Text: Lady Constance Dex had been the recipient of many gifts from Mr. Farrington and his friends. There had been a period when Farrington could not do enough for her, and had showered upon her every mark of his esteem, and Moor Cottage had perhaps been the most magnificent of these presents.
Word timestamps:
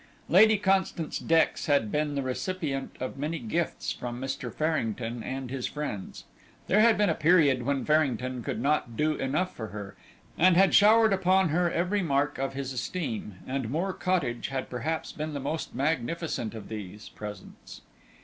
Lady 0.29 0.57
Constance 0.57 1.19
Dex 1.19 1.67
had 1.67 1.91
been 1.91 2.15
the 2.15 2.23
recipient 2.23 2.95
of 2.99 3.19
many 3.19 3.37
gifts 3.37 3.91
from 3.93 4.19
Mr. 4.19 4.51
Farrington 4.51 5.21
and 5.21 5.51
his 5.51 5.67
friends. 5.67 6.23
There 6.65 6.79
had 6.79 6.97
been 6.97 7.11
a 7.11 7.13
period 7.13 7.61
when 7.61 7.85
Farrington 7.85 8.41
could 8.41 8.59
not 8.59 8.97
do 8.97 9.13
enough 9.13 9.55
for 9.55 9.67
her, 9.67 9.95
and 10.39 10.57
had 10.57 10.73
showered 10.73 11.13
upon 11.13 11.49
her 11.49 11.69
every 11.71 12.01
mark 12.01 12.39
of 12.39 12.53
his 12.55 12.73
esteem, 12.73 13.35
and 13.45 13.69
Moor 13.69 13.93
Cottage 13.93 14.47
had 14.47 14.71
perhaps 14.71 15.11
been 15.11 15.35
the 15.35 15.39
most 15.39 15.75
magnificent 15.75 16.55
of 16.55 16.67
these 16.67 17.07
presents. 17.07 17.81